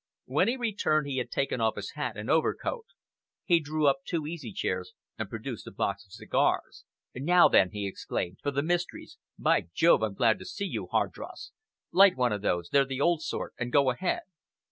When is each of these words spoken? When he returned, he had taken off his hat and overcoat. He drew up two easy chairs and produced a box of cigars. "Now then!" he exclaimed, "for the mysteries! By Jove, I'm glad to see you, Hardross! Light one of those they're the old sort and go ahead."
When 0.25 0.47
he 0.47 0.57
returned, 0.57 1.05
he 1.05 1.17
had 1.17 1.29
taken 1.29 1.61
off 1.61 1.75
his 1.75 1.91
hat 1.91 2.17
and 2.17 2.27
overcoat. 2.27 2.87
He 3.45 3.59
drew 3.59 3.85
up 3.85 3.97
two 4.03 4.25
easy 4.25 4.51
chairs 4.51 4.93
and 5.19 5.29
produced 5.29 5.67
a 5.67 5.71
box 5.71 6.07
of 6.07 6.11
cigars. 6.11 6.85
"Now 7.13 7.47
then!" 7.47 7.69
he 7.69 7.85
exclaimed, 7.85 8.39
"for 8.41 8.49
the 8.49 8.63
mysteries! 8.63 9.19
By 9.37 9.67
Jove, 9.75 10.01
I'm 10.01 10.15
glad 10.15 10.39
to 10.39 10.45
see 10.45 10.65
you, 10.65 10.87
Hardross! 10.87 11.51
Light 11.91 12.17
one 12.17 12.31
of 12.31 12.41
those 12.41 12.69
they're 12.69 12.83
the 12.83 12.99
old 12.99 13.21
sort 13.21 13.53
and 13.59 13.71
go 13.71 13.91
ahead." 13.91 14.21